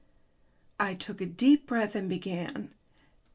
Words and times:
I 0.79 0.95
took 0.95 1.21
a 1.21 1.27
deep 1.27 1.67
breath 1.67 1.93
and 1.93 2.09
began. 2.09 2.73